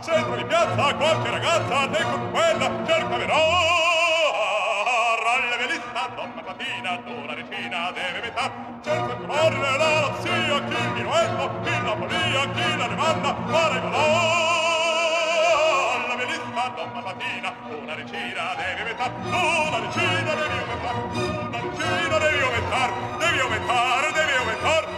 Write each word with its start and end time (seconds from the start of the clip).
Centro 0.00 0.36
di 0.36 0.44
piazza 0.44 0.94
qualche 0.94 1.30
ragazza 1.30 1.88
te 1.88 2.02
con 2.02 2.30
quella 2.30 2.70
cerca 2.86 3.16
verrà 3.16 3.80
sta 5.92 6.08
donna 6.14 6.42
patina 6.42 6.96
d'una 7.04 7.34
regina 7.34 7.90
deve 7.92 8.20
metà. 8.22 8.50
Cerca 8.82 9.14
trovare 9.14 9.56
la 9.76 10.12
zia 10.20 10.64
chi 10.64 10.82
il 10.82 10.90
minuetto 10.94 11.50
chi 11.62 11.82
la 11.82 11.94
polia 11.94 12.50
chi 12.50 12.76
la 12.76 12.86
demanda 12.88 13.36
fare 13.46 13.80
velista 16.16 16.72
donna 16.74 17.00
patina 17.02 17.54
una 17.68 17.94
regina 17.94 18.54
deve 18.56 18.82
metà. 18.84 19.10
Una 19.22 19.78
regina 19.80 20.34
devi 20.34 20.58
aumentar 20.58 20.96
una 21.12 21.58
regina 21.60 22.18
devi 22.18 22.40
aumentar 22.42 22.90
devi 23.18 23.38
aumentar 23.38 24.12
devi 24.12 24.32
aumentar 24.32 24.91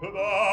Goodbye. 0.00 0.47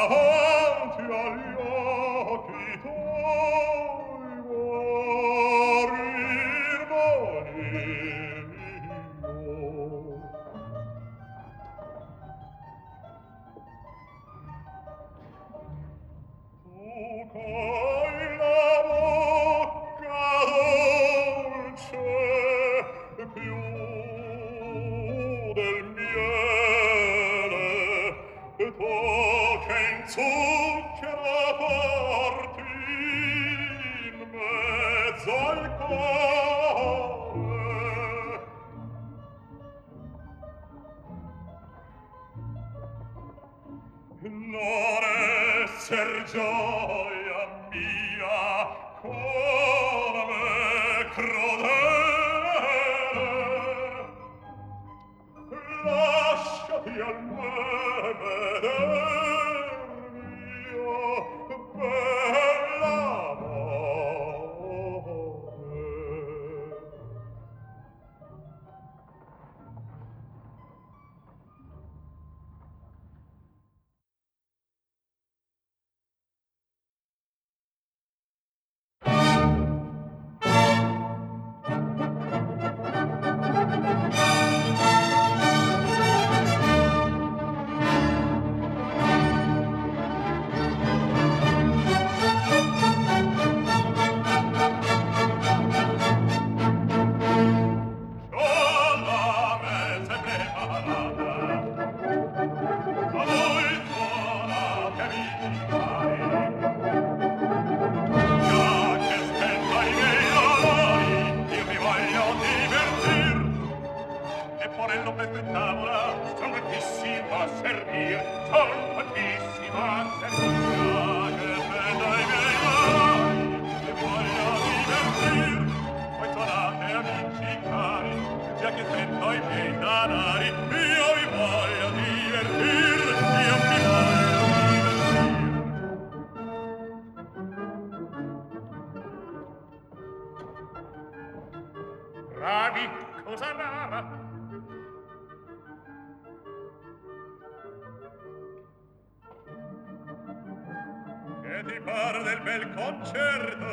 cantar 151.96 152.22
del 152.24 152.40
bel 152.42 152.74
concerto. 152.74 153.66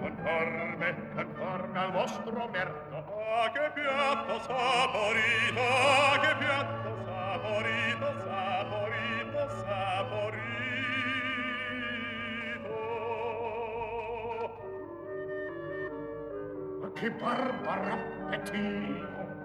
Conforme 0.00 0.94
conforme 1.14 1.78
al 1.78 1.92
vostro 1.92 2.48
merto 2.48 2.96
ah 2.96 3.50
che 3.52 3.70
piatto 3.74 4.40
saporito 4.40 5.60
ah 5.60 6.18
che 6.20 6.34
piatto 6.38 6.96
saporito 7.04 8.06
saporito 8.24 9.48
saporito. 9.60 10.38
Ma 16.80 16.92
che 16.92 17.10
barbaro 17.10 17.92
appetito 17.92 19.39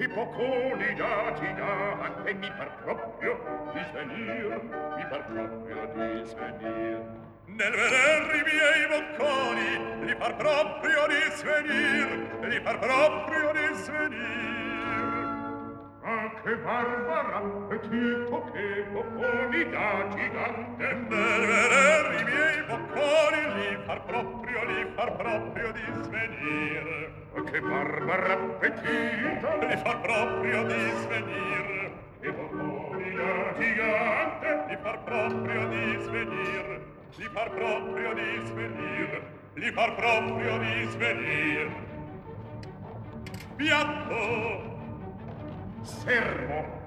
che 0.00 0.08
bocconi 0.08 0.94
dati 0.94 1.52
da 1.52 2.24
e 2.24 2.32
mi 2.32 2.50
par 2.56 2.70
proprio 2.82 3.36
disenir 3.74 4.62
mi 4.96 5.04
par 5.10 5.24
proprio 5.26 5.80
di 5.92 6.26
svenir 6.26 7.00
nel 7.44 7.70
veder 7.70 8.34
i 8.34 8.42
miei 8.48 8.82
bocconi 8.92 10.06
li 10.06 10.14
par 10.16 10.36
proprio 10.36 11.06
disenir 11.06 12.08
li 12.48 12.60
par 12.62 12.78
proprio 12.78 13.52
disenir 13.52 14.80
anche 16.02 16.56
Barbara 16.64 17.42
e 17.70 17.80
Tito 17.80 18.50
che 18.52 18.86
bocconi 18.92 19.68
da 19.68 20.08
gigante. 20.14 20.94
nel 21.10 21.46
vederri 21.52 22.20
i 22.20 22.24
miei 22.24 22.62
bocconi 22.70 23.42
li 23.52 23.76
par 23.84 24.02
proprio 24.04 24.60
disenir 24.64 24.79
par 25.00 25.16
proprio 25.16 25.72
di 25.72 26.04
svenire 26.04 27.10
che 27.50 27.60
barbara 27.60 28.34
appetito! 28.34 29.66
Li 29.66 29.76
far 29.78 30.00
proprio 30.02 30.64
di 30.64 30.90
svenir. 31.00 31.92
Che 32.20 32.32
borbonia 32.32 33.54
gigante! 33.58 34.64
Li 34.68 34.76
far 34.82 35.02
proprio 35.04 35.68
di 35.68 35.98
svenir. 36.02 36.80
Li 37.16 37.28
far 37.32 37.50
proprio 37.50 38.12
di 38.12 38.42
svenir. 38.44 39.22
Li 39.54 39.72
far 39.72 39.94
proprio 39.94 40.58
di 40.58 40.88
svenir. 40.90 41.70
Piatto! 43.56 44.78
Servo 45.80 46.79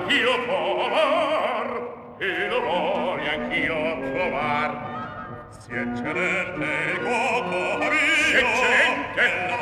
anch'io 0.00 0.44
provar 0.44 1.68
e 2.18 2.48
lo 2.48 2.60
voglio 2.60 3.30
anch'io 3.30 3.98
provar 4.12 5.48
si 5.58 5.72
eccellente 5.72 6.92
il 6.92 6.98
cuoco 7.00 7.78
mio 7.78 7.92
si 7.92 8.36
eccellente 8.36 9.46
la 9.48 9.59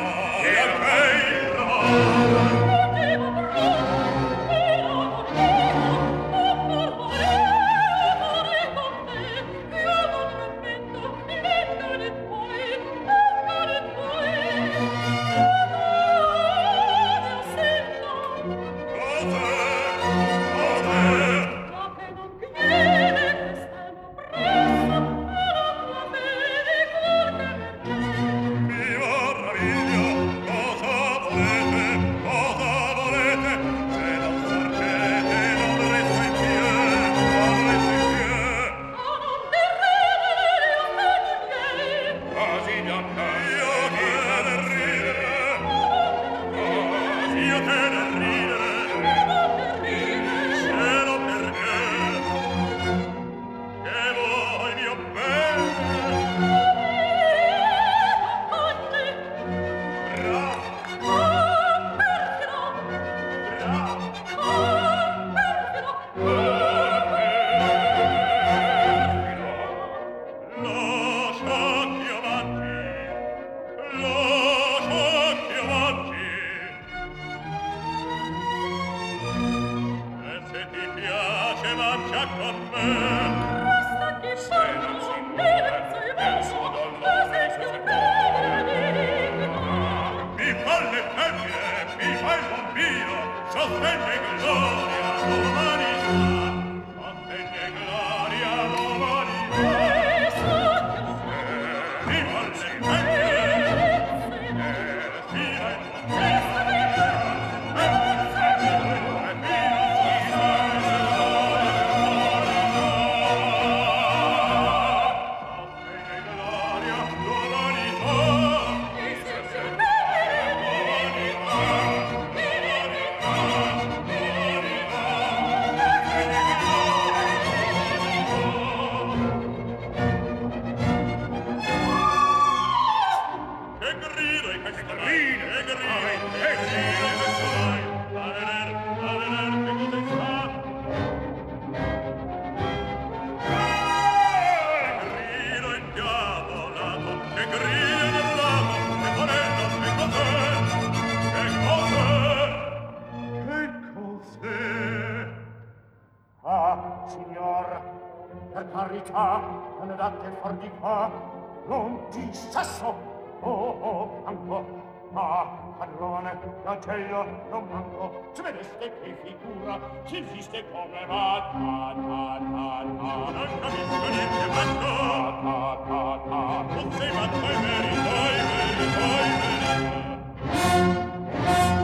l'acello 166.64 167.24
non 167.50 167.66
manco 167.70 168.30
se 168.32 168.42
vedeste 168.42 168.92
che 169.02 169.16
figura 169.22 169.78
si 170.04 170.18
insiste 170.18 170.64
come 170.70 171.06
va 171.06 171.50
ta 171.52 171.94
ta 171.94 172.38
ta 172.52 172.68
ta. 172.98 173.12
Non 173.32 173.58
capisco 173.60 174.08
niente 174.08 174.46
manco 174.46 174.90
ta 175.08 175.38
ta 175.44 175.60
ta 175.88 176.02
ta. 176.28 176.42
Non 176.74 176.92
sei 176.92 177.12
matto 177.12 177.36
e 177.36 177.56
merito 177.58 178.12
e 178.18 178.42
merito 178.48 179.00
e 179.00 179.26
merito. 179.40 180.08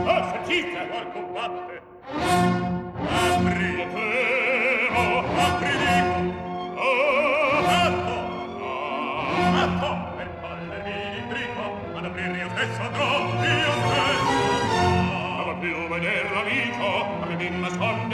Ah 0.07 0.23
sentite 0.33 0.81
qual 0.89 1.07
combatte 1.13 2.54
Vento, 16.77 17.25
abbiamo 17.25 17.71
sonde 17.71 18.14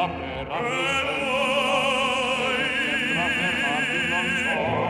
la 0.00 0.08
terra. 0.08 0.58
E 0.58 1.02
voi, 1.20 2.58
la 3.14 3.26
terra 3.36 3.74
non 4.08 4.26
so. 4.42 4.89